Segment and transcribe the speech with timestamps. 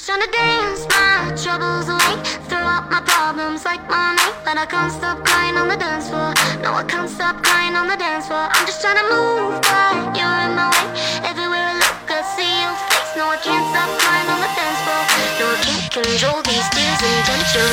[0.00, 2.16] just trying to dance my troubles away.
[2.48, 4.22] Throw out my problems like money.
[4.44, 6.32] But I can't stop crying on the dance floor.
[6.62, 8.48] No, I can't stop crying on the dance floor.
[8.48, 10.88] I'm just trying to move, but you're in my way.
[11.28, 13.12] Everywhere I look, I see your face.
[13.16, 15.02] No, I can't stop crying on the dance floor.
[15.40, 17.68] No, I can't control these tears and tension.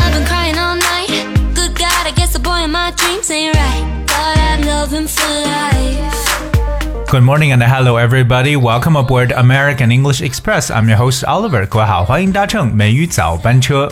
[0.00, 1.12] I've been crying all night.
[1.52, 3.84] Good God, I guess the boy in my dreams ain't right.
[4.08, 5.75] Thought I'd love him for life.
[7.16, 8.56] Good morning and hello everybody.
[8.58, 10.70] Welcome aboard American English Express.
[10.70, 11.66] I'm your host Oliver.
[11.66, 13.90] 各位好，欢迎搭乘美语早班车。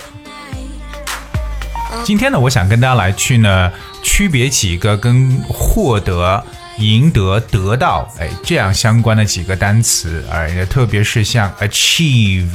[2.05, 6.45] 今天呢，我想跟大家来去呢区别几个跟获得、
[6.77, 12.51] 赢得、得到，哎，这样相关的几个单词，哎，特别是像 achieve、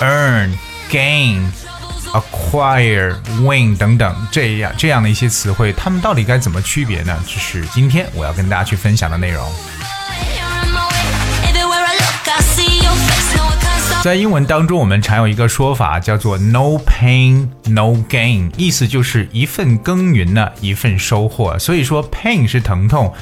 [0.00, 0.48] earn、
[0.90, 1.42] gain。
[2.14, 7.14] acquire、win 等等这样这样的一些词汇，它们到底该怎么区别呢？
[7.26, 9.46] 这是今天我要跟大家去分享的内容。
[14.02, 21.58] 在英文当中，我们常有一个说法叫做 “no pain no gain”，意思就是一份耕耘呢，一份收获。
[21.58, 23.12] 所以说，pain 是疼痛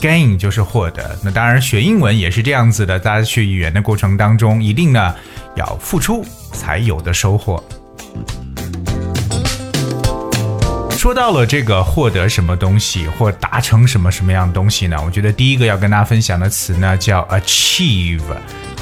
[0.00, 1.16] ，gain 就是获得。
[1.22, 5.14] 那当然，学英文也是这样子的，大家学语言的过程当中，一定呢
[5.54, 7.62] 要付出才有的收获。
[10.90, 14.96] 说到了这个获得什么东西或达成什么什么样的东西呢？
[15.04, 18.20] 我觉得第一个要跟大家分享的词呢叫 achieve。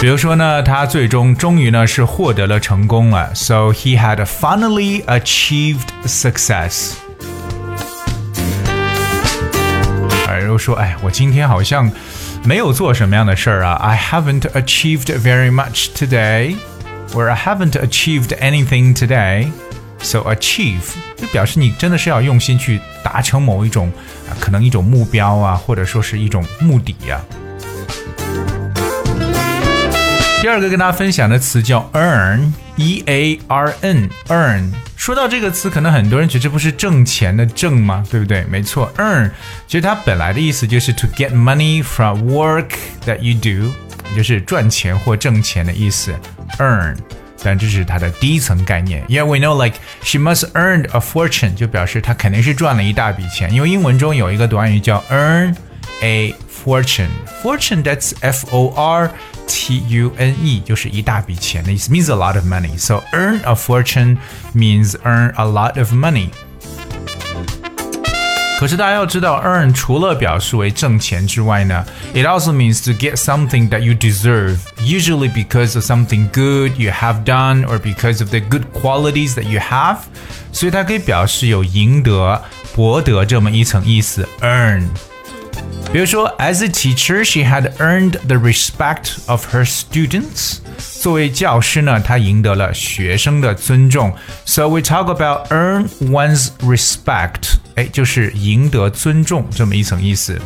[0.04, 6.92] 比如说呢，他最终终于呢是获得了成功了，so he had finally achieved success。
[10.26, 11.92] 哎，又说，哎，我今天好像
[12.42, 16.56] 没有做什么样的事儿啊，I haven't achieved very much today,
[17.12, 19.50] or I haven't achieved anything today.
[20.02, 20.80] So achieve
[21.18, 23.92] 就表示你真的是要用心去达成某一种
[24.30, 27.43] 啊，可能一种目标啊，或者说是一种目的呀、啊。
[30.45, 34.69] 第二个跟大家分享的词叫 earn，e a r n，earn。
[34.95, 38.05] 说到这个词，可能很多人觉得这不是挣钱的挣吗？
[38.11, 38.43] 对不对？
[38.43, 39.31] 没错，earn
[39.65, 42.69] 其实它本来的意思就是 to get money from work
[43.07, 43.73] that you do，
[44.15, 46.13] 就是赚钱或挣钱的意思
[46.59, 46.95] ，earn。
[47.41, 49.03] 但这是它的第一层概念。
[49.07, 53.51] Yeah, we know like she must earned a fortune，就表示她肯定是赚了一大笔钱。
[53.51, 55.55] 因为英文中有一个短语叫 earn
[56.02, 59.10] a fortune。fortune that's f o r
[59.46, 62.78] T U N E 就是一大笔钱的意思，means a lot of money.
[62.78, 64.18] So earn a fortune
[64.54, 66.28] means earn a lot of money.
[68.60, 76.78] 可是大家要知道，earn 除了表示为挣钱之外呢，it also means to get something that you deserve, usually because of something good
[76.78, 80.00] you have done or because of the good qualities that you have.
[80.52, 82.42] 所以它可以表示有赢得、
[82.74, 84.82] 博得这么一层意思，earn。
[85.92, 90.58] 比如说，as a teacher, she had earned the respect of her students。
[91.02, 94.14] 作为教师呢，她赢得了学生的尊重。
[94.44, 100.40] So we talk about earn one's respect，哎，就是赢得尊重这么一层意思。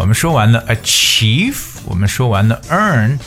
[0.00, 3.18] 我们说完了 achieve，我们说完了 earn。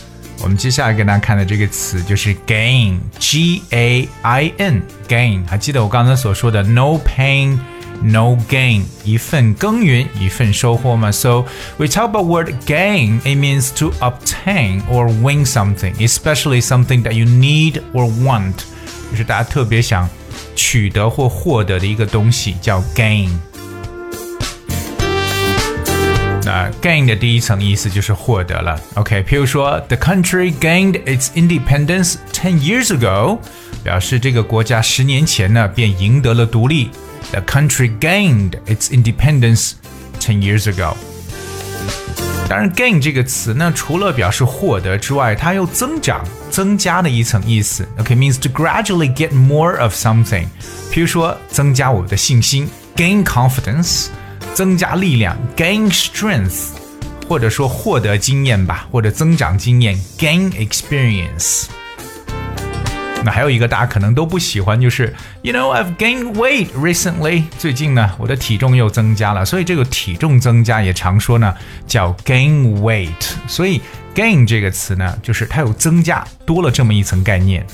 [0.44, 5.48] 我们接下来跟大家看的这个词就是 gain，G A I N，gain。
[5.48, 7.60] 还记得我刚才所说的 no pain
[8.02, 11.12] no gain，一份耕耘一份收获吗？
[11.12, 11.46] So
[11.78, 13.20] we talk about word gain.
[13.22, 18.56] It means to obtain or win something, especially something that you need or want，
[19.12, 20.10] 就是大家特别想
[20.56, 23.30] 取得或获得的一个东西叫 gain。
[26.46, 28.80] 那 gain 的第一层意思就是获得了。
[28.96, 33.38] OK，譬如说，the country gained its independence ten years ago，
[33.84, 36.90] 表示这个国家十年前呢便赢得了独立。
[37.32, 39.74] The country gained its independence
[40.20, 40.96] ten years ago。
[42.50, 47.88] 当然，gain 这个词呢，除了表示获得之外，它又增长、增加的一层意思。
[47.98, 50.48] OK，means、okay, to gradually get more of something。
[50.92, 52.68] 比如说，增加我的信心，
[52.98, 54.08] gain confidence；
[54.57, 56.71] 增加力量，gain strength；
[57.29, 61.67] 或者说获得经验吧，或者增长经验，gain experience。
[63.23, 67.45] 那还有一个大家可能都不喜欢，就是 You know I've gained weight recently。
[67.59, 71.55] 最近呢，我的体重又增加了，所以这个体重增加也常说呢
[71.87, 73.11] 叫 gain weight。
[73.47, 73.83] 所以
[74.15, 77.67] gain 这个词呢，就是它有增加，多了这么一层概念。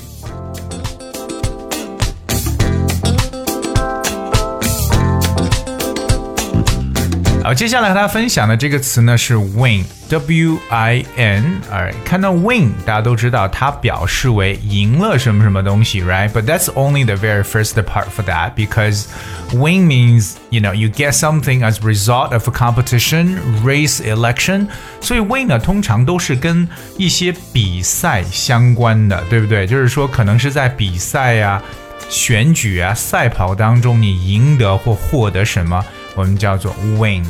[7.43, 11.61] 好，接下来和大家分享的这个词呢是 win，w i n。
[11.69, 19.07] 哎，看到 win，大家都知道它表示为赢了什么什么东西，right？But that's only the very first part for that because
[19.51, 24.67] win means you know you get something as result of a competition, race, election。
[25.01, 26.65] 所以 win 呢通常都是跟
[26.97, 29.67] 一些比赛相关的，对不对？
[29.67, 31.61] 就是说可能是在比赛呀、
[32.07, 35.83] 选举啊、赛跑当中你赢得或获得什么。
[36.14, 37.24] 我们叫做 win。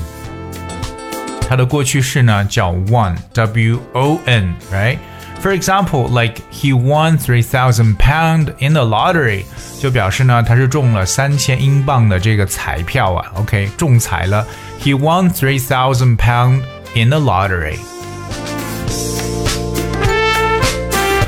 [1.49, 4.99] 它的过去式呢叫 won，w o n，right?
[5.41, 9.45] For example, like he won three thousand pound in the lottery，
[9.81, 13.33] 就表示呢他是中了三千英镑的这个彩票啊。
[13.37, 14.45] OK，中彩了。
[14.83, 16.63] He won three thousand pound
[16.95, 17.79] in the lottery。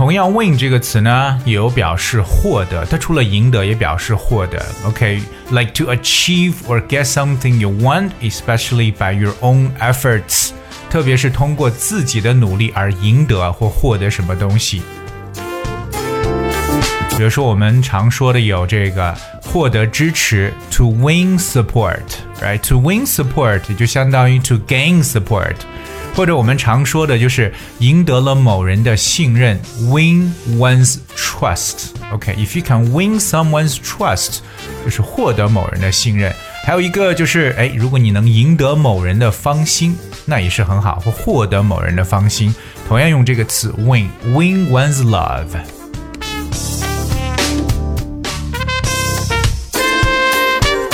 [0.05, 4.64] 同样，win 这个词呢，也有表示获得，它除了赢得，也表示获得。
[4.84, 5.72] OK，like、okay?
[5.75, 10.52] to achieve or get something you want, especially by your own efforts，
[10.88, 14.81] 特别是通过自己的努力而赢得或获得什么东西。
[17.19, 25.56] 比如说，我们常说的有这个获得支持，to win support，right？To win support 就相当于 to gain support。
[26.15, 29.59] 或者我们常说的就是赢得了某人的信任
[29.91, 31.88] ，win one's trust。
[32.13, 34.38] OK，if you can win someone's trust，
[34.85, 36.33] 就是获得某人的信任。
[36.63, 42.56] 还有一个就是，哎，如果你能赢得某人的芳心，那也是很好，或获得某人的芳心，
[42.88, 45.50] 同样用这个词 win，win one's love。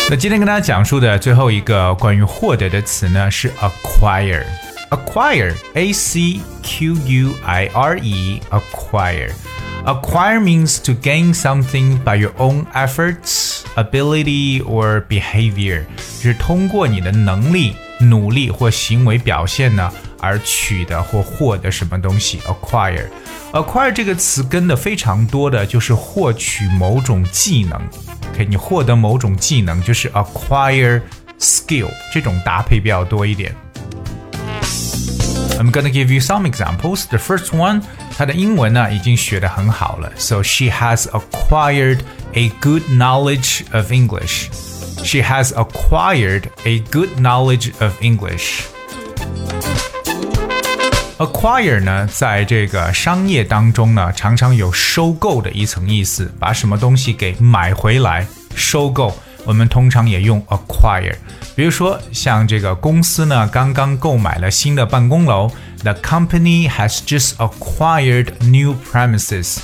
[0.10, 4.44] 那今天跟大家讲述的最后一个关于获得的词呢，是 acquire。
[4.91, 9.33] acquire, A C Q U I R E, acquire.
[9.85, 15.85] Acquire means to gain something by your own efforts, ability, or behavior，
[16.21, 22.41] 是通过你的能力、努力或行为表现呢而取得或获得什么东西。
[22.41, 27.81] acquire。acquire 这个词跟的非常多的就是获取某种技能。
[28.33, 31.01] OK，你获得某种技能就是 acquire
[31.39, 33.55] skill，这种搭配比较多一点。
[35.61, 37.07] I'm gonna give you some examples.
[37.09, 37.83] The first one，
[38.17, 42.01] 她的英文呢已经学得很好了，so she has acquired
[42.35, 44.49] a good knowledge of English.
[45.03, 48.63] She has acquired a good knowledge of English.
[51.19, 59.17] Acquire 呢，在这个商业当中呢，常常有收购的一层意思，把什么东西给买回来，收购。
[59.46, 61.16] 我们通常也用 acquire。
[61.56, 65.52] 比如说，像这个公司呢，刚刚购买了新的办公楼。
[65.84, 69.58] The company has just acquired new premises.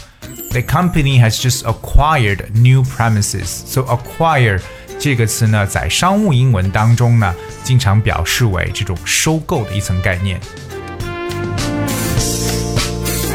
[0.50, 3.46] The company has just acquired new premises.
[3.46, 4.60] So acquire
[5.00, 10.40] 这个词呢，在商务英文当中呢，经常表示为这种收购的一层概念。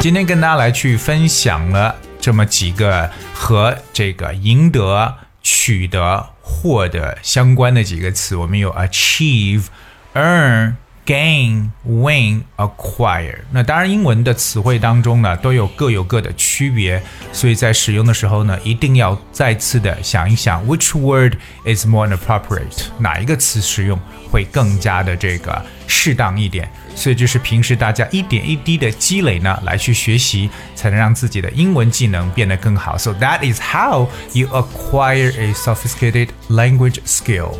[0.01, 6.32] 今天跟大家来去分享了这么几个和这个赢得、取得。
[6.45, 9.67] 获得相关的几个词，我们有 achieve、
[10.13, 10.73] earn、
[11.05, 13.39] gain、win、acquire。
[13.51, 21.33] 那当然，英文的词汇当中呢，都有各有各的区别，所以在使用的时候呢，一定要再次的想一想，which word
[21.65, 23.99] is more appropriate，哪一个词使用
[24.31, 26.69] 会更加的这个适当一点。
[26.95, 32.97] 所以就是平时大家一点一滴的积累呢，来去学习，才能让自己的英文技能变得更好。
[32.97, 37.55] So that is how you acquire a sophisticated language skill.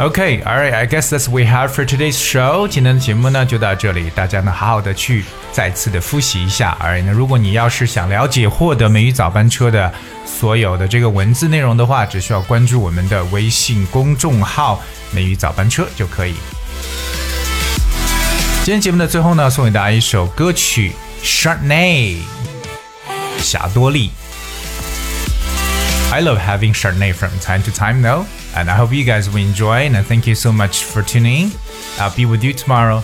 [0.00, 0.72] Okay, all right.
[0.72, 2.68] I guess that's we have for today's show.
[2.68, 6.76] 今天的节目呢就到这里，大家呢好好的去再次的复习一下。
[6.78, 9.92] 而那如果你要是想了解获得美语早班车的
[10.24, 16.34] 所有的这个文字内容的话，只需要关注我们的微信公众号“美语早班车”就可以。
[18.64, 20.92] 今天节目的最后呢，送给大家一首歌曲
[21.26, 22.18] 《Chardonnay》
[23.42, 24.12] 霞多丽。
[26.10, 28.26] I love having Chardonnay from time to time, though.
[28.56, 29.80] And I hope you guys will enjoy.
[29.80, 31.50] And thank you so much for tuning in.
[31.98, 33.02] I'll be with you tomorrow.